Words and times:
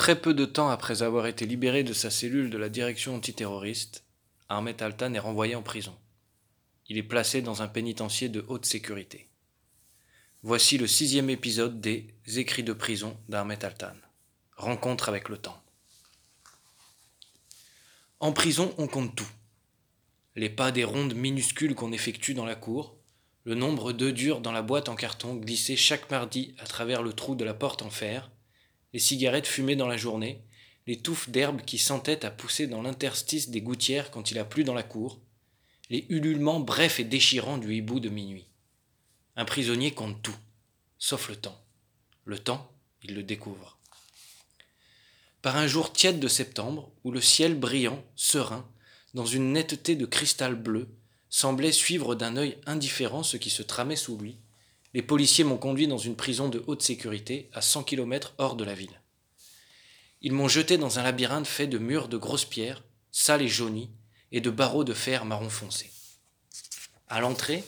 Très 0.00 0.18
peu 0.18 0.32
de 0.32 0.46
temps 0.46 0.70
après 0.70 1.02
avoir 1.02 1.26
été 1.26 1.44
libéré 1.44 1.84
de 1.84 1.92
sa 1.92 2.08
cellule 2.08 2.48
de 2.48 2.56
la 2.56 2.70
direction 2.70 3.14
antiterroriste, 3.14 4.02
Ahmed 4.48 4.80
Altan 4.80 5.12
est 5.12 5.18
renvoyé 5.18 5.54
en 5.54 5.62
prison. 5.62 5.94
Il 6.88 6.96
est 6.96 7.02
placé 7.02 7.42
dans 7.42 7.60
un 7.60 7.68
pénitencier 7.68 8.30
de 8.30 8.42
haute 8.48 8.64
sécurité. 8.64 9.28
Voici 10.42 10.78
le 10.78 10.86
sixième 10.86 11.28
épisode 11.28 11.82
des 11.82 12.14
Écrits 12.38 12.62
de 12.62 12.72
prison 12.72 13.14
d'Ahmed 13.28 13.62
Altan. 13.62 13.92
Rencontre 14.56 15.10
avec 15.10 15.28
le 15.28 15.36
temps. 15.36 15.62
En 18.20 18.32
prison, 18.32 18.74
on 18.78 18.86
compte 18.86 19.14
tout. 19.14 19.30
Les 20.34 20.48
pas 20.48 20.72
des 20.72 20.84
rondes 20.84 21.14
minuscules 21.14 21.74
qu'on 21.74 21.92
effectue 21.92 22.32
dans 22.32 22.46
la 22.46 22.56
cour, 22.56 22.96
le 23.44 23.54
nombre 23.54 23.92
d'œufs 23.92 24.14
durs 24.14 24.40
dans 24.40 24.52
la 24.52 24.62
boîte 24.62 24.88
en 24.88 24.96
carton 24.96 25.34
glissés 25.34 25.76
chaque 25.76 26.10
mardi 26.10 26.54
à 26.58 26.64
travers 26.64 27.02
le 27.02 27.12
trou 27.12 27.34
de 27.34 27.44
la 27.44 27.52
porte 27.52 27.82
en 27.82 27.90
fer, 27.90 28.30
les 28.92 28.98
cigarettes 28.98 29.46
fumées 29.46 29.76
dans 29.76 29.86
la 29.86 29.96
journée, 29.96 30.42
les 30.86 30.98
touffes 30.98 31.30
d'herbe 31.30 31.62
qui 31.62 31.78
s'entêtent 31.78 32.24
à 32.24 32.30
pousser 32.30 32.66
dans 32.66 32.82
l'interstice 32.82 33.50
des 33.50 33.60
gouttières 33.60 34.10
quand 34.10 34.30
il 34.30 34.38
a 34.38 34.44
plu 34.44 34.64
dans 34.64 34.74
la 34.74 34.82
cour, 34.82 35.20
les 35.90 36.06
ululements 36.08 36.60
brefs 36.60 37.00
et 37.00 37.04
déchirants 37.04 37.58
du 37.58 37.74
hibou 37.74 38.00
de 38.00 38.08
minuit. 38.08 38.46
Un 39.36 39.44
prisonnier 39.44 39.92
compte 39.92 40.22
tout, 40.22 40.36
sauf 40.98 41.28
le 41.28 41.36
temps. 41.36 41.60
Le 42.24 42.38
temps, 42.38 42.70
il 43.02 43.14
le 43.14 43.22
découvre. 43.22 43.78
Par 45.42 45.56
un 45.56 45.66
jour 45.66 45.92
tiède 45.92 46.20
de 46.20 46.28
septembre, 46.28 46.90
où 47.04 47.10
le 47.10 47.20
ciel 47.20 47.54
brillant, 47.54 48.04
serein, 48.14 48.68
dans 49.14 49.26
une 49.26 49.52
netteté 49.52 49.96
de 49.96 50.06
cristal 50.06 50.54
bleu, 50.54 50.88
semblait 51.30 51.72
suivre 51.72 52.14
d'un 52.14 52.36
œil 52.36 52.58
indifférent 52.66 53.22
ce 53.22 53.36
qui 53.36 53.50
se 53.50 53.62
tramait 53.62 53.96
sous 53.96 54.18
lui, 54.18 54.36
les 54.92 55.02
policiers 55.02 55.44
m'ont 55.44 55.56
conduit 55.56 55.86
dans 55.86 55.98
une 55.98 56.16
prison 56.16 56.48
de 56.48 56.64
haute 56.66 56.82
sécurité 56.82 57.48
à 57.52 57.60
100 57.60 57.84
km 57.84 58.34
hors 58.38 58.56
de 58.56 58.64
la 58.64 58.74
ville. 58.74 59.00
Ils 60.22 60.32
m'ont 60.32 60.48
jeté 60.48 60.78
dans 60.78 60.98
un 60.98 61.02
labyrinthe 61.02 61.46
fait 61.46 61.66
de 61.66 61.78
murs 61.78 62.08
de 62.08 62.16
grosses 62.16 62.44
pierres, 62.44 62.82
sales 63.12 63.42
et 63.42 63.48
jaunies, 63.48 63.90
et 64.32 64.40
de 64.40 64.50
barreaux 64.50 64.84
de 64.84 64.94
fer 64.94 65.24
marron 65.24 65.48
foncé. 65.48 65.90
À 67.08 67.20
l'entrée, 67.20 67.64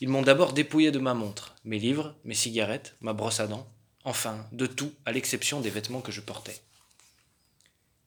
ils 0.00 0.08
m'ont 0.08 0.22
d'abord 0.22 0.52
dépouillé 0.52 0.90
de 0.90 0.98
ma 0.98 1.14
montre, 1.14 1.54
mes 1.64 1.78
livres, 1.78 2.14
mes 2.24 2.34
cigarettes, 2.34 2.96
ma 3.00 3.12
brosse 3.12 3.40
à 3.40 3.46
dents, 3.46 3.66
enfin 4.04 4.46
de 4.52 4.66
tout 4.66 4.92
à 5.04 5.12
l'exception 5.12 5.60
des 5.60 5.70
vêtements 5.70 6.00
que 6.00 6.12
je 6.12 6.20
portais. 6.20 6.60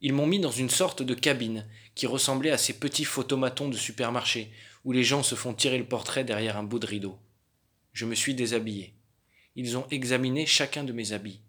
Ils 0.01 0.13
m'ont 0.13 0.27
mis 0.27 0.39
dans 0.39 0.51
une 0.51 0.69
sorte 0.69 1.01
de 1.01 1.13
cabine 1.13 1.65
qui 1.95 2.07
ressemblait 2.07 2.51
à 2.51 2.57
ces 2.57 2.73
petits 2.73 3.05
photomatons 3.05 3.67
de 3.67 3.75
supermarché 3.75 4.51
où 4.85 4.91
les 4.93 5.03
gens 5.03 5.23
se 5.23 5.35
font 5.35 5.53
tirer 5.53 5.77
le 5.77 5.85
portrait 5.85 6.23
derrière 6.23 6.57
un 6.57 6.63
bout 6.63 6.79
de 6.79 6.87
rideau. 6.87 7.17
Je 7.93 8.05
me 8.05 8.15
suis 8.15 8.35
déshabillé. 8.35 8.93
Ils 9.55 9.77
ont 9.77 9.87
examiné 9.89 10.45
chacun 10.45 10.83
de 10.83 10.93
mes 10.93 11.11
habits. 11.11 11.41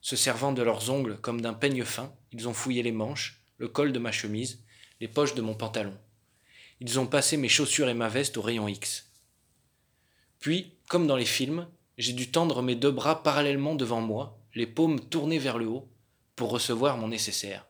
Se 0.00 0.16
servant 0.16 0.52
de 0.52 0.62
leurs 0.62 0.90
ongles 0.90 1.18
comme 1.18 1.40
d'un 1.40 1.54
peigne 1.54 1.84
fin, 1.84 2.14
ils 2.32 2.48
ont 2.48 2.54
fouillé 2.54 2.82
les 2.82 2.92
manches, 2.92 3.42
le 3.58 3.68
col 3.68 3.92
de 3.92 3.98
ma 3.98 4.12
chemise, 4.12 4.62
les 5.00 5.08
poches 5.08 5.34
de 5.34 5.42
mon 5.42 5.54
pantalon. 5.54 5.96
Ils 6.80 6.98
ont 6.98 7.06
passé 7.06 7.36
mes 7.36 7.48
chaussures 7.48 7.88
et 7.88 7.94
ma 7.94 8.08
veste 8.08 8.36
au 8.36 8.42
rayon 8.42 8.68
X. 8.68 9.10
Puis, 10.38 10.74
comme 10.88 11.06
dans 11.06 11.16
les 11.16 11.24
films, 11.24 11.66
j'ai 11.98 12.12
dû 12.12 12.30
tendre 12.30 12.62
mes 12.62 12.74
deux 12.74 12.90
bras 12.90 13.22
parallèlement 13.22 13.74
devant 13.74 14.00
moi, 14.00 14.38
les 14.54 14.66
paumes 14.66 15.00
tournées 15.00 15.38
vers 15.38 15.58
le 15.58 15.66
haut, 15.66 15.90
pour 16.36 16.50
recevoir 16.50 16.98
mon 16.98 17.08
nécessaire. 17.08 17.66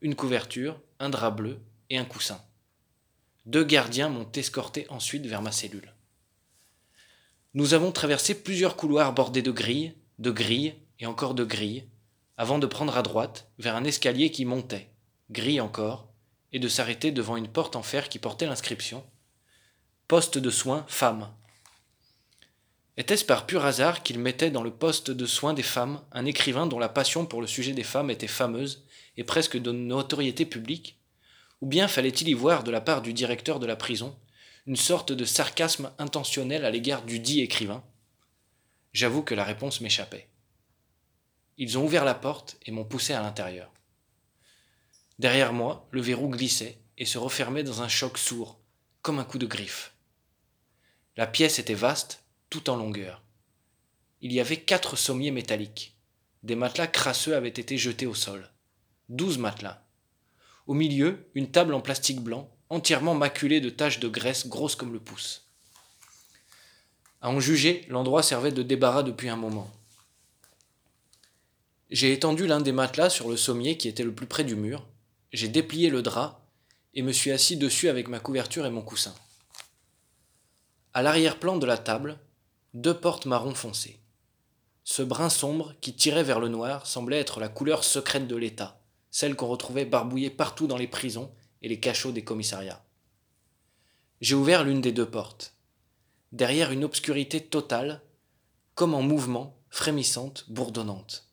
Une 0.00 0.16
couverture, 0.16 0.80
un 0.98 1.10
drap 1.10 1.30
bleu 1.30 1.60
et 1.90 1.96
un 1.96 2.04
coussin. 2.04 2.44
Deux 3.46 3.64
gardiens 3.64 4.08
m'ont 4.08 4.30
escorté 4.32 4.86
ensuite 4.90 5.26
vers 5.26 5.42
ma 5.42 5.52
cellule. 5.52 5.93
Nous 7.56 7.72
avons 7.72 7.92
traversé 7.92 8.34
plusieurs 8.34 8.74
couloirs 8.74 9.12
bordés 9.12 9.40
de 9.40 9.52
grilles, 9.52 9.94
de 10.18 10.32
grilles 10.32 10.74
et 10.98 11.06
encore 11.06 11.34
de 11.34 11.44
grilles, 11.44 11.86
avant 12.36 12.58
de 12.58 12.66
prendre 12.66 12.96
à 12.96 13.02
droite 13.02 13.48
vers 13.60 13.76
un 13.76 13.84
escalier 13.84 14.32
qui 14.32 14.44
montait, 14.44 14.90
grille 15.30 15.60
encore, 15.60 16.08
et 16.52 16.58
de 16.58 16.66
s'arrêter 16.66 17.12
devant 17.12 17.36
une 17.36 17.46
porte 17.46 17.76
en 17.76 17.82
fer 17.84 18.08
qui 18.08 18.18
portait 18.18 18.46
l'inscription 18.46 19.04
Poste 20.08 20.36
de 20.36 20.50
soins 20.50 20.84
femmes. 20.88 21.30
Était-ce 22.96 23.24
par 23.24 23.46
pur 23.46 23.64
hasard 23.64 24.02
qu'il 24.02 24.18
mettait 24.18 24.50
dans 24.50 24.64
le 24.64 24.72
poste 24.72 25.12
de 25.12 25.26
soins 25.26 25.54
des 25.54 25.62
femmes 25.62 26.00
un 26.10 26.26
écrivain 26.26 26.66
dont 26.66 26.80
la 26.80 26.88
passion 26.88 27.24
pour 27.24 27.40
le 27.40 27.46
sujet 27.46 27.72
des 27.72 27.84
femmes 27.84 28.10
était 28.10 28.26
fameuse 28.26 28.84
et 29.16 29.22
presque 29.22 29.58
de 29.58 29.70
notoriété 29.70 30.44
publique? 30.44 30.98
Ou 31.60 31.66
bien 31.66 31.86
fallait-il 31.86 32.28
y 32.28 32.34
voir 32.34 32.64
de 32.64 32.72
la 32.72 32.80
part 32.80 33.00
du 33.00 33.12
directeur 33.12 33.60
de 33.60 33.66
la 33.66 33.76
prison 33.76 34.16
une 34.66 34.76
sorte 34.76 35.12
de 35.12 35.24
sarcasme 35.26 35.92
intentionnel 35.98 36.64
à 36.64 36.70
l'égard 36.70 37.04
du 37.04 37.18
dit 37.18 37.40
écrivain 37.40 37.84
J'avoue 38.92 39.22
que 39.22 39.34
la 39.34 39.44
réponse 39.44 39.80
m'échappait. 39.80 40.28
Ils 41.58 41.76
ont 41.76 41.84
ouvert 41.84 42.04
la 42.04 42.14
porte 42.14 42.56
et 42.64 42.70
m'ont 42.70 42.84
poussé 42.84 43.12
à 43.12 43.20
l'intérieur. 43.20 43.70
Derrière 45.18 45.52
moi, 45.52 45.86
le 45.90 46.00
verrou 46.00 46.28
glissait 46.28 46.78
et 46.96 47.04
se 47.04 47.18
refermait 47.18 47.62
dans 47.62 47.82
un 47.82 47.88
choc 47.88 48.16
sourd, 48.16 48.58
comme 49.02 49.18
un 49.18 49.24
coup 49.24 49.38
de 49.38 49.46
griffe. 49.46 49.94
La 51.16 51.26
pièce 51.26 51.58
était 51.58 51.74
vaste, 51.74 52.24
tout 52.48 52.70
en 52.70 52.76
longueur. 52.76 53.22
Il 54.22 54.32
y 54.32 54.40
avait 54.40 54.60
quatre 54.60 54.96
sommiers 54.96 55.30
métalliques. 55.30 55.96
Des 56.42 56.56
matelas 56.56 56.86
crasseux 56.86 57.36
avaient 57.36 57.48
été 57.48 57.76
jetés 57.76 58.06
au 58.06 58.14
sol. 58.14 58.50
Douze 59.10 59.38
matelas. 59.38 59.86
Au 60.66 60.74
milieu, 60.74 61.30
une 61.34 61.50
table 61.50 61.74
en 61.74 61.80
plastique 61.80 62.20
blanc, 62.20 62.53
entièrement 62.70 63.14
maculé 63.14 63.60
de 63.60 63.70
taches 63.70 64.00
de 64.00 64.08
graisse 64.08 64.46
grosses 64.46 64.76
comme 64.76 64.92
le 64.92 65.00
pouce. 65.00 65.42
À 67.20 67.30
en 67.30 67.40
juger, 67.40 67.86
l'endroit 67.88 68.22
servait 68.22 68.52
de 68.52 68.62
débarras 68.62 69.02
depuis 69.02 69.28
un 69.28 69.36
moment. 69.36 69.70
J'ai 71.90 72.12
étendu 72.12 72.46
l'un 72.46 72.60
des 72.60 72.72
matelas 72.72 73.10
sur 73.10 73.28
le 73.28 73.36
sommier 73.36 73.76
qui 73.76 73.88
était 73.88 74.02
le 74.02 74.14
plus 74.14 74.26
près 74.26 74.44
du 74.44 74.56
mur, 74.56 74.86
j'ai 75.32 75.48
déplié 75.48 75.90
le 75.90 76.02
drap 76.02 76.46
et 76.94 77.02
me 77.02 77.12
suis 77.12 77.32
assis 77.32 77.56
dessus 77.56 77.88
avec 77.88 78.08
ma 78.08 78.20
couverture 78.20 78.66
et 78.66 78.70
mon 78.70 78.82
coussin. 78.82 79.14
À 80.92 81.02
l'arrière-plan 81.02 81.56
de 81.56 81.66
la 81.66 81.76
table, 81.76 82.18
deux 82.72 82.94
portes 82.94 83.26
marron 83.26 83.54
foncé. 83.54 83.98
Ce 84.84 85.02
brun 85.02 85.30
sombre 85.30 85.74
qui 85.80 85.94
tirait 85.94 86.22
vers 86.22 86.40
le 86.40 86.48
noir 86.48 86.86
semblait 86.86 87.18
être 87.18 87.40
la 87.40 87.48
couleur 87.48 87.84
secrète 87.84 88.28
de 88.28 88.36
l'État, 88.36 88.80
celle 89.10 89.34
qu'on 89.34 89.48
retrouvait 89.48 89.86
barbouillée 89.86 90.30
partout 90.30 90.66
dans 90.66 90.76
les 90.76 90.86
prisons 90.86 91.32
et 91.64 91.68
les 91.68 91.80
cachots 91.80 92.12
des 92.12 92.22
commissariats. 92.22 92.84
J'ai 94.20 94.34
ouvert 94.34 94.64
l'une 94.64 94.82
des 94.82 94.92
deux 94.92 95.08
portes. 95.08 95.54
Derrière 96.30 96.70
une 96.70 96.84
obscurité 96.84 97.40
totale, 97.40 98.02
comme 98.74 98.92
en 98.92 99.00
mouvement, 99.00 99.58
frémissante, 99.70 100.44
bourdonnante. 100.48 101.26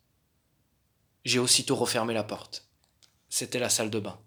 J'ai 1.26 1.40
aussitôt 1.40 1.76
refermé 1.76 2.14
la 2.14 2.24
porte. 2.24 2.66
C'était 3.28 3.60
la 3.60 3.70
salle 3.70 3.90
de 3.90 4.00
bain. 4.00 4.22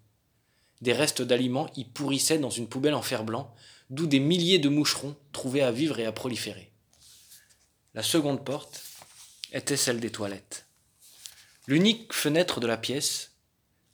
Des 0.81 0.93
restes 0.93 1.23
d'aliments 1.23 1.71
y 1.75 1.85
pourrissaient 1.85 2.37
dans 2.37 2.51
une 2.51 2.69
poubelle 2.69 2.93
en 2.93 3.01
fer 3.01 3.23
blanc, 3.23 3.51
d'où 3.89 4.05
des 4.05 4.19
milliers 4.19 4.59
de 4.59 4.69
moucherons 4.69 5.15
trouvaient 5.31 5.61
à 5.63 5.71
vivre 5.71 5.97
et 5.97 6.05
à 6.05 6.11
proliférer. 6.11 6.71
La 7.95 8.03
seconde 8.03 8.45
porte 8.45 8.83
était 9.53 9.75
celle 9.75 9.99
des 9.99 10.11
toilettes. 10.11 10.67
L'unique 11.65 12.13
fenêtre 12.13 12.59
de 12.59 12.67
la 12.67 12.77
pièce, 12.77 13.31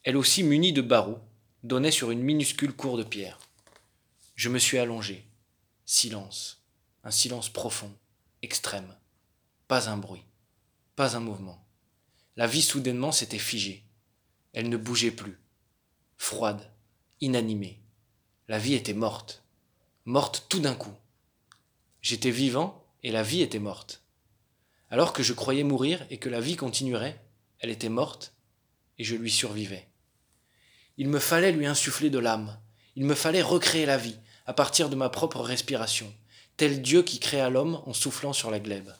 elle 0.04 0.18
aussi 0.18 0.44
munie 0.44 0.74
de 0.74 0.82
barreaux, 0.82 1.22
donnait 1.64 1.92
sur 1.92 2.12
une 2.12 2.22
minuscule 2.22 2.74
cour 2.74 2.98
de 2.98 3.04
pierre. 3.04 3.40
Je 4.36 4.50
me 4.50 4.60
suis 4.60 4.80
allongé. 4.80 5.26
Silence. 5.86 6.64
Un 7.04 7.12
silence 7.12 7.50
profond, 7.50 7.92
extrême. 8.42 8.96
Pas 9.68 9.90
un 9.90 9.98
bruit. 9.98 10.24
Pas 10.96 11.16
un 11.16 11.20
mouvement. 11.20 11.64
La 12.36 12.48
vie 12.48 12.62
soudainement 12.62 13.12
s'était 13.12 13.38
figée. 13.38 13.84
Elle 14.54 14.70
ne 14.70 14.78
bougeait 14.78 15.12
plus. 15.12 15.40
Froide, 16.18 16.72
inanimée. 17.20 17.80
La 18.48 18.58
vie 18.58 18.74
était 18.74 18.94
morte. 18.94 19.44
Morte 20.06 20.46
tout 20.50 20.60
d'un 20.60 20.76
coup. 20.76 20.96
J'étais 22.02 22.32
vivant 22.32 22.84
et 23.04 23.12
la 23.12 23.24
vie 23.24 23.42
était 23.42 23.60
morte. 23.60 24.04
Alors 24.90 25.14
que 25.14 25.24
je 25.24 25.34
croyais 25.34 25.64
mourir 25.64 26.06
et 26.10 26.18
que 26.18 26.30
la 26.30 26.42
vie 26.42 26.56
continuerait, 26.56 27.24
elle 27.60 27.70
était 27.70 27.90
morte 27.90 28.34
et 28.98 29.04
je 29.04 29.16
lui 29.16 29.32
survivais. 29.32 29.88
Il 31.02 31.10
me 31.10 31.18
fallait 31.18 31.52
lui 31.52 31.66
insuffler 31.66 32.12
de 32.12 32.20
l'âme. 32.20 32.60
Il 32.96 33.06
me 33.06 33.16
fallait 33.16 33.42
recréer 33.42 33.88
la 33.88 33.98
vie, 33.98 34.20
à 34.46 34.54
partir 34.54 34.88
de 34.88 34.96
ma 34.96 35.10
propre 35.10 35.40
respiration, 35.42 36.14
tel 36.58 36.84
Dieu 36.84 37.02
qui 37.02 37.20
créa 37.20 37.50
l'homme 37.50 37.82
en 37.88 37.94
soufflant 37.94 38.34
sur 38.34 38.52
la 38.52 38.60
glèbe. 38.60 38.92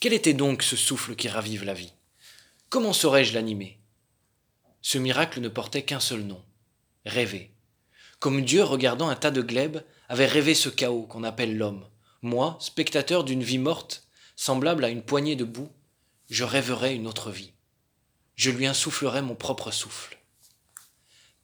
Quel 0.00 0.14
était 0.14 0.32
donc 0.32 0.62
ce 0.62 0.76
souffle 0.76 1.14
qui 1.14 1.28
ravive 1.28 1.62
la 1.62 1.74
vie? 1.74 1.92
Comment 2.70 2.94
saurais-je 2.94 3.34
l'animer? 3.34 3.78
Ce 4.80 4.96
miracle 4.96 5.40
ne 5.42 5.50
portait 5.50 5.84
qu'un 5.84 6.00
seul 6.00 6.22
nom 6.22 6.42
rêver. 7.04 7.52
Comme 8.18 8.42
Dieu, 8.42 8.64
regardant 8.64 9.10
un 9.10 9.14
tas 9.14 9.30
de 9.30 9.42
glèbes, 9.42 9.84
avait 10.08 10.24
rêvé 10.24 10.54
ce 10.54 10.70
chaos 10.70 11.02
qu'on 11.02 11.22
appelle 11.22 11.58
l'homme. 11.58 11.86
Moi, 12.22 12.56
spectateur 12.62 13.24
d'une 13.24 13.42
vie 13.42 13.58
morte, 13.58 14.08
semblable 14.36 14.86
à 14.86 14.88
une 14.88 15.02
poignée 15.02 15.36
de 15.36 15.44
boue, 15.44 15.70
je 16.30 16.44
rêverais 16.44 16.94
une 16.94 17.06
autre 17.06 17.30
vie 17.30 17.52
je 18.38 18.50
lui 18.50 18.66
insufflerai 18.66 19.20
mon 19.20 19.34
propre 19.34 19.72
souffle. 19.72 20.16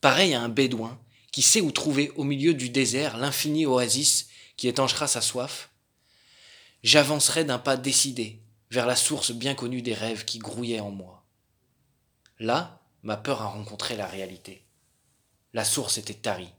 Pareil 0.00 0.32
à 0.32 0.40
un 0.40 0.48
bédouin 0.48 0.98
qui 1.32 1.42
sait 1.42 1.60
où 1.60 1.72
trouver 1.72 2.10
au 2.10 2.22
milieu 2.22 2.54
du 2.54 2.70
désert 2.70 3.16
l'infini 3.16 3.66
oasis 3.66 4.28
qui 4.56 4.68
étanchera 4.68 5.08
sa 5.08 5.20
soif, 5.20 5.70
j'avancerai 6.84 7.44
d'un 7.44 7.58
pas 7.58 7.76
décidé 7.76 8.40
vers 8.70 8.86
la 8.86 8.94
source 8.94 9.32
bien 9.32 9.56
connue 9.56 9.82
des 9.82 9.92
rêves 9.92 10.24
qui 10.24 10.38
grouillaient 10.38 10.78
en 10.78 10.92
moi. 10.92 11.26
Là, 12.38 12.80
ma 13.02 13.16
peur 13.16 13.42
a 13.42 13.46
rencontré 13.46 13.96
la 13.96 14.06
réalité. 14.06 14.64
La 15.52 15.64
source 15.64 15.98
était 15.98 16.14
tarie, 16.14 16.52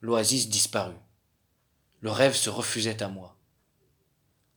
l'oasis 0.00 0.48
disparut. 0.48 0.94
Le 2.00 2.12
rêve 2.12 2.36
se 2.36 2.50
refusait 2.50 3.02
à 3.02 3.08
moi. 3.08 3.36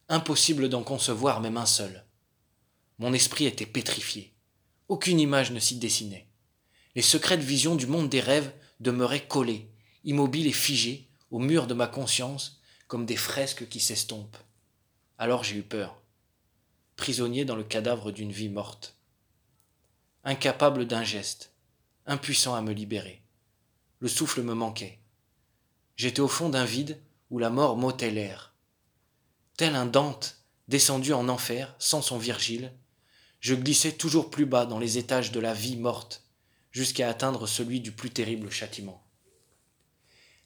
Impossible 0.09 0.69
d'en 0.69 0.83
concevoir 0.83 1.41
même 1.41 1.57
un 1.57 1.65
seul. 1.65 2.05
Mon 2.99 3.13
esprit 3.13 3.45
était 3.45 3.65
pétrifié. 3.65 4.36
Aucune 4.87 5.19
image 5.19 5.51
ne 5.51 5.59
s'y 5.59 5.75
dessinait. 5.77 6.27
Les 6.95 7.01
secrètes 7.01 7.41
visions 7.41 7.75
du 7.75 7.87
monde 7.87 8.09
des 8.09 8.21
rêves 8.21 8.51
demeuraient 8.79 9.27
collées, 9.27 9.69
immobiles 10.03 10.47
et 10.47 10.53
figées, 10.53 11.09
au 11.29 11.39
mur 11.39 11.67
de 11.67 11.73
ma 11.73 11.87
conscience, 11.87 12.61
comme 12.87 13.05
des 13.05 13.17
fresques 13.17 13.67
qui 13.67 13.79
s'estompent. 13.79 14.37
Alors 15.17 15.43
j'ai 15.43 15.57
eu 15.57 15.63
peur, 15.63 16.01
prisonnier 16.95 17.43
dans 17.43 17.55
le 17.55 17.63
cadavre 17.63 18.11
d'une 18.11 18.31
vie 18.31 18.49
morte, 18.49 18.95
incapable 20.23 20.85
d'un 20.87 21.03
geste, 21.03 21.51
impuissant 22.05 22.55
à 22.55 22.61
me 22.61 22.71
libérer. 22.71 23.21
Le 23.99 24.07
souffle 24.07 24.41
me 24.41 24.53
manquait. 24.53 24.99
J'étais 25.97 26.21
au 26.21 26.27
fond 26.27 26.49
d'un 26.49 26.65
vide 26.65 27.01
où 27.29 27.39
la 27.39 27.49
mort 27.49 27.75
m'ôtait 27.75 28.11
l'air. 28.11 28.53
Tel 29.57 29.75
un 29.75 29.85
Dante 29.85 30.37
descendu 30.67 31.13
en 31.13 31.27
enfer 31.29 31.75
sans 31.79 32.01
son 32.01 32.17
Virgile, 32.17 32.71
je 33.39 33.55
glissais 33.55 33.91
toujours 33.91 34.29
plus 34.29 34.45
bas 34.45 34.65
dans 34.65 34.79
les 34.79 34.97
étages 34.97 35.31
de 35.31 35.39
la 35.39 35.53
vie 35.53 35.77
morte, 35.77 36.23
jusqu'à 36.71 37.09
atteindre 37.09 37.47
celui 37.47 37.79
du 37.79 37.91
plus 37.91 38.09
terrible 38.09 38.49
châtiment. 38.49 39.03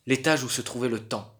L'étage 0.05 0.43
où 0.43 0.49
se 0.49 0.61
trouvait 0.61 0.89
le 0.89 0.99
temps, 0.99 1.37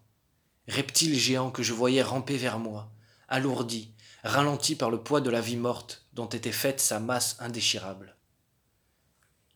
reptile 0.68 1.18
géant 1.18 1.51
que 1.51 1.63
je 1.63 1.74
voyais 1.74 2.03
ramper 2.03 2.38
vers 2.38 2.59
moi, 2.59 2.92
alourdi, 3.27 3.94
ralenti 4.24 4.75
par 4.75 4.89
le 4.89 5.01
poids 5.01 5.21
de 5.21 5.30
la 5.30 5.42
vie 5.42 5.57
morte 5.57 6.06
dont 6.13 6.27
était 6.27 6.51
faite 6.51 6.80
sa 6.80 7.00
masse 7.00 7.38
indéchirable. 7.39 8.15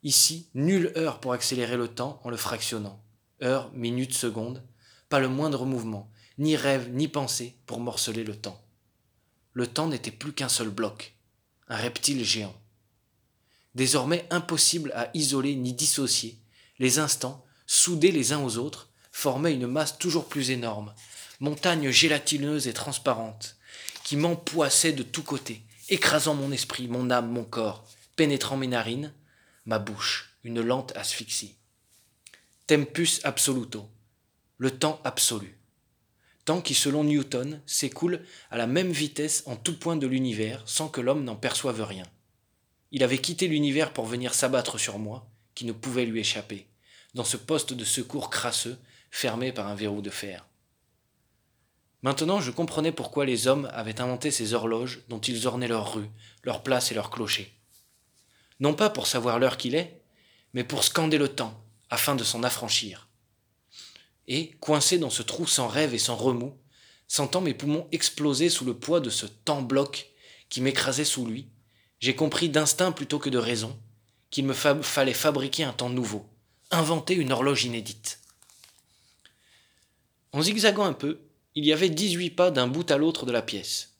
Ici, 0.03 0.49
nulle 0.53 0.93
heure 0.95 1.19
pour 1.19 1.33
accélérer 1.33 1.77
le 1.77 1.87
temps 1.87 2.21
en 2.23 2.29
le 2.29 2.37
fractionnant. 2.37 3.01
Heure, 3.41 3.71
minute, 3.73 4.13
seconde, 4.13 4.63
pas 5.09 5.19
le 5.19 5.27
moindre 5.27 5.65
mouvement, 5.65 6.11
ni 6.37 6.55
rêve, 6.55 6.89
ni 6.91 7.07
pensée 7.07 7.57
pour 7.65 7.79
morceler 7.79 8.23
le 8.23 8.35
temps. 8.35 8.61
Le 9.53 9.67
temps 9.67 9.87
n'était 9.87 10.11
plus 10.11 10.33
qu'un 10.33 10.49
seul 10.49 10.69
bloc, 10.69 11.14
un 11.67 11.75
reptile 11.75 12.23
géant. 12.23 12.55
Désormais 13.73 14.25
impossible 14.29 14.91
à 14.95 15.09
isoler 15.13 15.55
ni 15.55 15.73
dissocier, 15.73 16.37
les 16.79 16.99
instants, 16.99 17.45
soudés 17.67 18.11
les 18.11 18.33
uns 18.33 18.41
aux 18.41 18.57
autres, 18.57 18.89
formaient 19.11 19.53
une 19.53 19.67
masse 19.67 19.97
toujours 19.97 20.27
plus 20.27 20.51
énorme, 20.51 20.93
montagne 21.39 21.89
gélatineuse 21.89 22.67
et 22.67 22.73
transparente, 22.73 23.57
qui 24.03 24.17
m'empoissait 24.17 24.93
de 24.93 25.03
tous 25.03 25.23
côtés, 25.23 25.61
écrasant 25.89 26.35
mon 26.35 26.51
esprit, 26.51 26.87
mon 26.87 27.09
âme, 27.09 27.31
mon 27.31 27.43
corps, 27.43 27.85
pénétrant 28.15 28.57
mes 28.57 28.67
narines, 28.67 29.13
ma 29.65 29.79
bouche, 29.79 30.35
une 30.43 30.61
lente 30.61 30.95
asphyxie. 30.95 31.55
Tempus 32.67 33.19
absoluto, 33.23 33.89
le 34.57 34.71
temps 34.71 35.01
absolu. 35.03 35.54
Temps 36.45 36.61
qui, 36.61 36.75
selon 36.75 37.03
Newton, 37.03 37.59
s'écoule 37.65 38.21
à 38.51 38.57
la 38.57 38.67
même 38.67 38.91
vitesse 38.91 39.43
en 39.47 39.55
tout 39.55 39.77
point 39.77 39.97
de 39.97 40.07
l'univers 40.07 40.61
sans 40.65 40.87
que 40.87 41.01
l'homme 41.01 41.23
n'en 41.23 41.35
perçoive 41.35 41.81
rien. 41.81 42.05
Il 42.91 43.03
avait 43.03 43.17
quitté 43.17 43.47
l'univers 43.47 43.91
pour 43.91 44.05
venir 44.05 44.33
s'abattre 44.33 44.79
sur 44.79 44.99
moi, 44.99 45.27
qui 45.55 45.65
ne 45.65 45.71
pouvait 45.71 46.05
lui 46.05 46.19
échapper, 46.19 46.67
dans 47.15 47.23
ce 47.23 47.35
poste 47.35 47.73
de 47.73 47.83
secours 47.83 48.29
crasseux, 48.29 48.77
fermé 49.09 49.51
par 49.51 49.67
un 49.67 49.75
verrou 49.75 50.01
de 50.01 50.09
fer. 50.11 50.45
Maintenant, 52.03 52.39
je 52.39 52.51
comprenais 52.51 52.91
pourquoi 52.91 53.25
les 53.25 53.47
hommes 53.47 53.67
avaient 53.73 53.99
inventé 53.99 54.29
ces 54.29 54.53
horloges 54.53 55.01
dont 55.09 55.19
ils 55.19 55.47
ornaient 55.47 55.67
leurs 55.67 55.95
rues, 55.95 56.09
leurs 56.43 56.61
places 56.61 56.91
et 56.91 56.95
leurs 56.95 57.09
clochers. 57.09 57.51
Non 58.59 58.75
pas 58.75 58.91
pour 58.91 59.07
savoir 59.07 59.39
l'heure 59.39 59.57
qu'il 59.57 59.73
est, 59.73 59.99
mais 60.53 60.63
pour 60.63 60.83
scander 60.83 61.17
le 61.17 61.29
temps, 61.29 61.59
afin 61.89 62.15
de 62.15 62.23
s'en 62.23 62.43
affranchir. 62.43 63.07
Et, 64.27 64.51
coincé 64.59 64.97
dans 64.97 65.09
ce 65.09 65.21
trou 65.21 65.45
sans 65.45 65.67
rêve 65.67 65.93
et 65.93 65.99
sans 65.99 66.15
remous, 66.15 66.57
sentant 67.07 67.41
mes 67.41 67.53
poumons 67.53 67.87
exploser 67.91 68.49
sous 68.49 68.65
le 68.65 68.73
poids 68.73 68.99
de 68.99 69.09
ce 69.09 69.25
temps 69.25 69.61
bloc 69.61 70.09
qui 70.49 70.61
m'écrasait 70.61 71.05
sous 71.05 71.25
lui, 71.25 71.47
j'ai 71.99 72.15
compris 72.15 72.49
d'instinct 72.49 72.91
plutôt 72.91 73.19
que 73.19 73.29
de 73.29 73.37
raison 73.37 73.77
qu'il 74.29 74.45
me 74.45 74.53
fallait 74.53 75.13
fabriquer 75.13 75.63
un 75.63 75.71
temps 75.71 75.89
nouveau, 75.89 76.27
inventer 76.71 77.13
une 77.13 77.31
horloge 77.31 77.63
inédite. 77.63 78.19
En 80.33 80.41
zigzagant 80.41 80.83
un 80.83 80.93
peu, 80.93 81.21
il 81.55 81.65
y 81.65 81.71
avait 81.71 81.89
dix-huit 81.89 82.31
pas 82.31 82.51
d'un 82.51 82.67
bout 82.67 82.91
à 82.91 82.97
l'autre 82.97 83.25
de 83.25 83.31
la 83.31 83.41
pièce. 83.41 83.93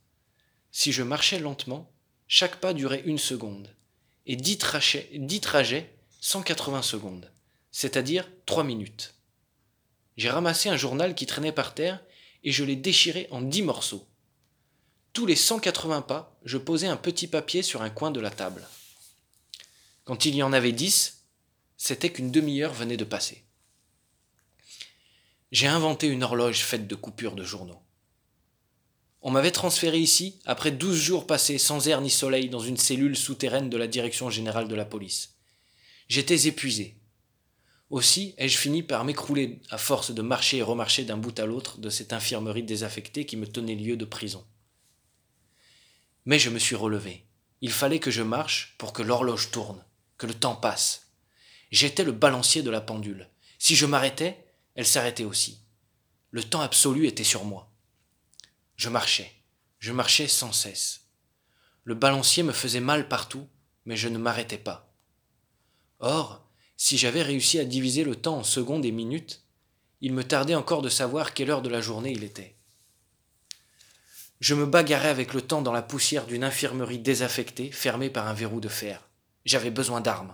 Si 0.72 0.92
je 0.92 1.04
marchais 1.04 1.39
lentement, 1.39 1.89
chaque 2.27 2.57
pas 2.57 2.74
durait 2.74 3.04
une 3.06 3.18
seconde, 3.18 3.74
et 4.25 4.36
dix 4.36 4.57
trajets, 4.57 5.10
dix 5.13 5.39
trajets 5.39 5.95
180 6.19 6.81
secondes, 6.81 7.31
c'est-à-dire 7.72 8.30
trois 8.45 8.63
minutes. 8.63 9.14
J'ai 10.17 10.29
ramassé 10.29 10.69
un 10.69 10.77
journal 10.77 11.15
qui 11.15 11.25
traînait 11.25 11.51
par 11.51 11.73
terre 11.73 12.03
et 12.44 12.51
je 12.51 12.63
l'ai 12.63 12.75
déchiré 12.75 13.27
en 13.31 13.41
dix 13.41 13.62
morceaux. 13.62 14.07
Tous 15.13 15.25
les 15.25 15.35
180 15.35 16.01
pas, 16.01 16.38
je 16.44 16.57
posais 16.57 16.88
un 16.88 16.97
petit 16.97 17.27
papier 17.27 17.62
sur 17.62 17.81
un 17.81 17.89
coin 17.89 18.12
de 18.12 18.19
la 18.19 18.29
table. 18.29 18.67
Quand 20.03 20.25
il 20.25 20.35
y 20.35 20.44
en 20.44 20.53
avait 20.53 20.71
dix, 20.71 21.23
c'était 21.77 22.12
qu'une 22.12 22.31
demi-heure 22.31 22.73
venait 22.73 22.97
de 22.97 23.03
passer 23.06 23.45
j'ai 25.56 25.67
inventé 25.67 26.07
une 26.07 26.23
horloge 26.23 26.65
faite 26.65 26.85
de 26.85 26.95
coupures 26.95 27.33
de 27.33 27.45
journaux. 27.45 27.81
On 29.21 29.31
m'avait 29.31 29.51
transféré 29.51 29.97
ici 29.97 30.41
après 30.45 30.69
douze 30.69 31.00
jours 31.00 31.25
passés 31.25 31.57
sans 31.57 31.88
air 31.88 32.01
ni 32.01 32.09
soleil 32.09 32.50
dans 32.50 32.59
une 32.59 32.75
cellule 32.75 33.15
souterraine 33.15 33.69
de 33.69 33.77
la 33.77 33.88
direction 33.88 34.29
générale 34.29 34.67
de 34.67 34.75
la 34.75 34.83
police. 34.83 35.35
J'étais 36.09 36.47
épuisé. 36.47 36.97
Aussi 37.95 38.36
ai-je 38.38 38.57
fini 38.57 38.83
par 38.83 39.06
m'écrouler 39.06 39.62
à 39.69 39.77
force 39.77 40.12
de 40.12 40.21
marcher 40.21 40.57
et 40.57 40.62
remarcher 40.62 41.06
d'un 41.06 41.15
bout 41.15 41.39
à 41.39 41.45
l'autre 41.45 41.77
de 41.77 41.89
cette 41.89 42.12
infirmerie 42.12 42.62
désaffectée 42.62 43.25
qui 43.25 43.38
me 43.38 43.47
tenait 43.47 43.74
lieu 43.74 43.95
de 43.95 44.03
prison. 44.03 44.45
Mais 46.25 46.38
je 46.38 46.50
me 46.50 46.59
suis 46.59 46.75
relevé. 46.75 47.25
Il 47.62 47.71
fallait 47.71 48.01
que 48.01 48.12
je 48.12 48.21
marche 48.21 48.75
pour 48.77 48.92
que 48.92 49.01
l'horloge 49.01 49.50
tourne, 49.50 49.81
que 50.18 50.27
le 50.27 50.33
temps 50.33 50.57
passe. 50.57 51.07
J'étais 51.71 52.03
le 52.03 52.12
balancier 52.12 52.63
de 52.63 52.69
la 52.69 52.81
pendule. 52.81 53.30
Si 53.59 53.77
je 53.77 53.86
m'arrêtais, 53.86 54.45
elle 54.75 54.86
s'arrêtait 54.86 55.24
aussi. 55.24 55.62
Le 56.31 56.44
temps 56.44 56.59
absolu 56.59 57.07
était 57.07 57.24
sur 57.24 57.45
moi. 57.45 57.71
Je 58.75 58.89
marchais, 58.89 59.31
je 59.80 59.94
marchais 59.94 60.27
sans 60.27 60.51
cesse. 60.51 61.06
Le 61.86 61.95
balancier 61.95 62.44
me 62.44 62.51
faisait 62.51 62.81
mal 62.81 63.07
partout, 63.07 63.48
mais 63.86 63.95
je 63.95 64.09
ne 64.09 64.18
m'arrêtais 64.18 64.57
pas. 64.57 64.93
Or, 66.00 66.45
si 66.77 66.98
j'avais 66.98 67.22
réussi 67.22 67.60
à 67.60 67.65
diviser 67.65 68.03
le 68.03 68.15
temps 68.15 68.38
en 68.38 68.44
secondes 68.44 68.86
et 68.86 68.91
minutes, 68.91 69.44
il 70.01 70.13
me 70.13 70.24
tardait 70.24 70.55
encore 70.55 70.82
de 70.82 70.89
savoir 70.89 71.34
quelle 71.34 71.50
heure 71.50 71.62
de 71.62 71.70
la 71.70 71.82
journée 71.82 72.12
il 72.12 72.24
était. 72.24 72.55
Je 74.41 74.53
me 74.53 74.65
bagarrais 74.65 75.10
avec 75.10 75.34
le 75.34 75.41
temps 75.41 75.62
dans 75.62 75.72
la 75.72 75.82
poussière 75.82 76.25
d'une 76.25 76.44
infirmerie 76.44 77.00
désaffectée, 77.00 77.72
fermée 77.72 78.10
par 78.10 78.27
un 78.27 78.34
verrou 78.34 78.60
de 78.60 78.67
fer. 78.67 79.08
J'avais 79.46 79.72
besoin 79.72 80.01
d'armes. 80.01 80.34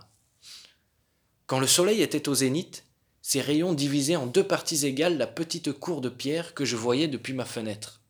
Quand 1.45 1.59
le 1.59 1.67
soleil 1.67 2.01
était 2.01 2.29
au 2.29 2.33
zénith, 2.33 2.85
ces 3.21 3.41
rayons 3.41 3.73
divisaient 3.73 4.15
en 4.15 4.25
deux 4.25 4.47
parties 4.47 4.85
égales 4.85 5.17
la 5.17 5.27
petite 5.27 5.71
cour 5.73 6.01
de 6.01 6.09
pierre 6.09 6.53
que 6.53 6.65
je 6.65 6.75
voyais 6.75 7.07
depuis 7.07 7.33
ma 7.33 7.45
fenêtre. 7.45 8.01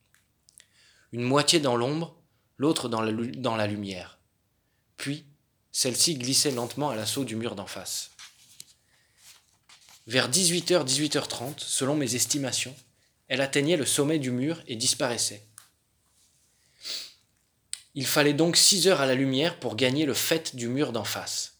Une 1.12 1.22
moitié 1.22 1.60
dans 1.60 1.76
l'ombre, 1.76 2.16
l'autre 2.56 2.88
dans, 2.88 3.02
dans 3.02 3.56
la, 3.56 3.66
lumière. 3.66 4.18
Puis, 4.96 5.26
celle-ci 5.72 6.14
glissait 6.14 6.52
lentement 6.52 6.90
à 6.90 6.96
l'assaut 6.96 7.24
du 7.24 7.36
mur 7.36 7.54
d'en 7.54 7.66
face. 7.66 8.11
Vers 10.06 10.30
18h, 10.30 10.84
18h30, 10.84 11.54
selon 11.58 11.94
mes 11.94 12.14
estimations, 12.14 12.74
elle 13.28 13.40
atteignait 13.40 13.76
le 13.76 13.86
sommet 13.86 14.18
du 14.18 14.30
mur 14.30 14.62
et 14.66 14.76
disparaissait. 14.76 15.42
Il 17.94 18.06
fallait 18.06 18.32
donc 18.32 18.56
six 18.56 18.88
heures 18.88 19.00
à 19.00 19.06
la 19.06 19.14
lumière 19.14 19.60
pour 19.60 19.76
gagner 19.76 20.06
le 20.06 20.14
fait 20.14 20.56
du 20.56 20.68
mur 20.68 20.92
d'en 20.92 21.04
face 21.04 21.52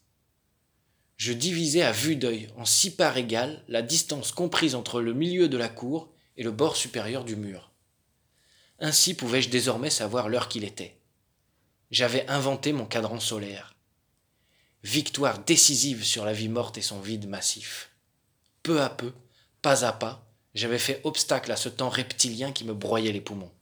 je 1.22 1.32
divisais 1.32 1.82
à 1.82 1.92
vue 1.92 2.16
d'œil 2.16 2.48
en 2.56 2.64
six 2.64 2.90
parts 2.90 3.16
égales 3.16 3.62
la 3.68 3.80
distance 3.80 4.32
comprise 4.32 4.74
entre 4.74 5.00
le 5.00 5.12
milieu 5.12 5.48
de 5.48 5.56
la 5.56 5.68
cour 5.68 6.10
et 6.36 6.42
le 6.42 6.50
bord 6.50 6.74
supérieur 6.74 7.24
du 7.24 7.36
mur. 7.36 7.70
Ainsi 8.80 9.14
pouvais-je 9.14 9.48
désormais 9.48 9.88
savoir 9.88 10.28
l'heure 10.28 10.48
qu'il 10.48 10.64
était. 10.64 10.96
J'avais 11.92 12.26
inventé 12.28 12.72
mon 12.72 12.86
cadran 12.86 13.20
solaire. 13.20 13.76
Victoire 14.82 15.38
décisive 15.38 16.02
sur 16.02 16.24
la 16.24 16.32
vie 16.32 16.48
morte 16.48 16.76
et 16.76 16.82
son 16.82 16.98
vide 16.98 17.28
massif. 17.28 17.91
Peu 18.62 18.80
à 18.80 18.90
peu, 18.90 19.12
pas 19.60 19.84
à 19.84 19.92
pas, 19.92 20.26
j'avais 20.54 20.78
fait 20.78 21.00
obstacle 21.04 21.50
à 21.50 21.56
ce 21.56 21.68
temps 21.68 21.88
reptilien 21.88 22.52
qui 22.52 22.64
me 22.64 22.74
broyait 22.74 23.12
les 23.12 23.20
poumons. 23.20 23.52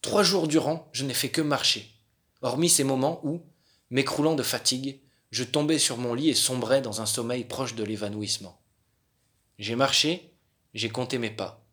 Trois 0.00 0.22
jours 0.22 0.48
durant, 0.48 0.88
je 0.92 1.04
n'ai 1.04 1.14
fait 1.14 1.30
que 1.30 1.40
marcher, 1.40 1.90
hormis 2.40 2.68
ces 2.68 2.84
moments 2.84 3.20
où, 3.24 3.42
m'écroulant 3.90 4.34
de 4.34 4.42
fatigue, 4.42 5.00
je 5.30 5.44
tombai 5.44 5.78
sur 5.78 5.96
mon 5.96 6.14
lit 6.14 6.28
et 6.28 6.34
sombrai 6.34 6.82
dans 6.82 7.00
un 7.00 7.06
sommeil 7.06 7.44
proche 7.44 7.74
de 7.74 7.84
l'évanouissement. 7.84 8.60
J'ai 9.58 9.76
marché, 9.76 10.34
j'ai 10.74 10.90
compté 10.90 11.18
mes 11.18 11.30
pas. 11.30 11.64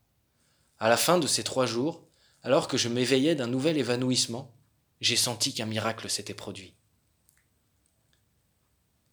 À 0.79 0.89
la 0.89 0.97
fin 0.97 1.19
de 1.19 1.27
ces 1.27 1.43
trois 1.43 1.65
jours, 1.65 2.07
alors 2.41 2.67
que 2.67 2.77
je 2.77 2.87
m'éveillais 2.87 3.35
d'un 3.35 3.47
nouvel 3.47 3.77
évanouissement, 3.77 4.55
j'ai 5.01 5.17
senti 5.17 5.53
qu'un 5.53 5.65
miracle 5.65 6.09
s'était 6.09 6.33
produit. 6.33 6.73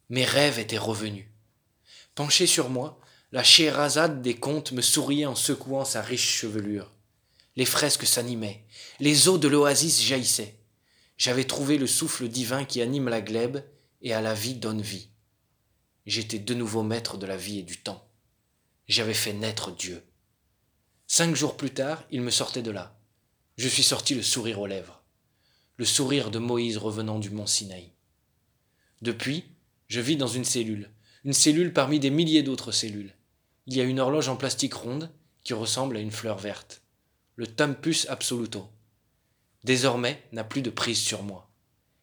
Mes 0.09 0.25
rêves 0.25 0.59
étaient 0.59 0.79
revenus. 0.79 1.27
Penché 2.17 2.47
sur 2.47 2.71
moi, 2.71 2.99
la 3.31 3.45
Scheherazade 3.45 4.23
des 4.23 4.35
contes 4.35 4.73
me 4.73 4.81
souriait 4.81 5.27
en 5.27 5.35
secouant 5.35 5.85
sa 5.85 6.01
riche 6.01 6.27
chevelure. 6.27 6.91
Les 7.57 7.67
fresques 7.67 8.07
s'animaient, 8.07 8.65
les 9.01 9.29
eaux 9.29 9.37
de 9.37 9.49
l'oasis 9.49 10.03
jaillissaient. 10.03 10.57
J'avais 11.19 11.45
trouvé 11.45 11.77
le 11.77 11.87
souffle 11.87 12.29
divin 12.29 12.65
qui 12.65 12.81
anime 12.81 13.11
la 13.11 13.21
glèbe 13.21 13.63
et 14.01 14.15
à 14.15 14.23
la 14.23 14.33
vie 14.33 14.55
donne 14.55 14.81
vie. 14.81 15.11
J'étais 16.07 16.39
de 16.39 16.55
nouveau 16.55 16.83
maître 16.83 17.19
de 17.19 17.27
la 17.27 17.37
vie 17.37 17.59
et 17.59 17.63
du 17.63 17.77
temps. 17.77 18.09
J'avais 18.89 19.13
fait 19.13 19.35
naître 19.35 19.71
Dieu. 19.71 20.03
Cinq 21.07 21.37
jours 21.37 21.59
plus 21.59 21.75
tard, 21.75 22.03
il 22.11 22.23
me 22.23 22.31
sortait 22.31 22.63
de 22.63 22.71
là. 22.71 22.99
Je 23.59 23.69
suis 23.69 23.83
sorti 23.83 24.15
le 24.15 24.23
sourire 24.23 24.61
aux 24.61 24.67
lèvres. 24.67 25.03
Le 25.77 25.85
sourire 25.85 26.31
de 26.31 26.39
Moïse 26.39 26.79
revenant 26.79 27.19
du 27.19 27.29
mont 27.29 27.47
Sinaï. 27.47 27.93
Depuis, 29.03 29.45
je 29.89 30.01
vis 30.01 30.17
dans 30.17 30.29
une 30.29 30.45
cellule, 30.47 30.91
une 31.27 31.33
cellule 31.33 31.73
parmi 31.73 31.99
des 31.99 32.11
milliers 32.11 32.45
d'autres 32.45 32.71
cellules. 32.71 33.13
Il 33.67 33.75
y 33.77 33.81
a 33.81 33.85
une 33.85 33.99
horloge 33.99 34.29
en 34.29 34.37
plastique 34.37 34.75
ronde 34.75 35.11
qui 35.43 35.55
ressemble 35.55 35.97
à 35.97 36.01
une 36.01 36.13
fleur 36.13 36.39
verte. 36.39 36.83
Le 37.35 37.49
Tempus 37.49 38.07
Absoluto. 38.09 38.69
Désormais 39.65 40.23
n'a 40.31 40.45
plus 40.45 40.63
de 40.63 40.71
prise 40.71 41.01
sur 41.01 41.25
moi. 41.25 41.51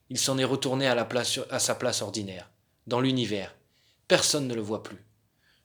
Il 0.10 0.18
s'en 0.18 0.38
est 0.38 0.44
retourné 0.44 0.88
à 0.88 1.60
sa 1.60 1.76
place 1.76 2.02
ordinaire, 2.02 2.52
dans 2.86 3.00
l'univers. 3.00 3.56
Personne 4.10 4.46
ne 4.46 4.56
le 4.56 4.62
voit 4.62 4.84
plus. 4.84 5.02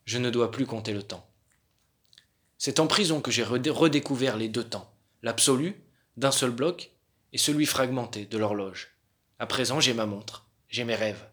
Je 0.04 0.18
ne 0.18 0.30
dois 0.30 0.52
plus 0.52 0.64
compter 0.64 0.92
le 0.92 1.02
temps. 1.02 1.28
C'est 2.58 2.78
en 2.78 2.86
prison 2.86 3.20
que 3.20 3.32
j'ai 3.32 3.42
redécouvert 3.42 4.36
les 4.36 4.48
deux 4.48 4.62
temps, 4.62 4.88
l'absolu, 5.22 5.82
d'un 6.16 6.30
seul 6.30 6.52
bloc, 6.52 6.92
et 7.32 7.38
celui 7.38 7.66
fragmenté 7.66 8.24
de 8.24 8.38
l'horloge. 8.38 8.94
À 9.40 9.46
présent, 9.46 9.80
j'ai 9.80 9.94
ma 9.94 10.06
montre, 10.06 10.46
j'ai 10.68 10.84
mes 10.84 10.94
rêves. 10.94 11.26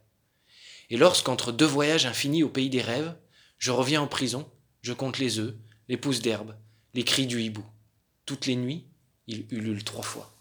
Et 0.89 0.97
lorsqu'entre 0.97 1.51
deux 1.51 1.65
voyages 1.65 2.05
infinis 2.05 2.43
au 2.43 2.49
pays 2.49 2.69
des 2.69 2.81
rêves, 2.81 3.15
je 3.57 3.71
reviens 3.71 4.01
en 4.01 4.07
prison, 4.07 4.49
je 4.81 4.93
compte 4.93 5.17
les 5.17 5.39
œufs, 5.39 5.55
les 5.87 5.97
pousses 5.97 6.21
d'herbe, 6.21 6.55
les 6.93 7.03
cris 7.03 7.27
du 7.27 7.41
hibou. 7.41 7.65
Toutes 8.25 8.45
les 8.45 8.55
nuits, 8.55 8.85
il 9.27 9.47
ulule 9.51 9.83
trois 9.83 10.03
fois. 10.03 10.34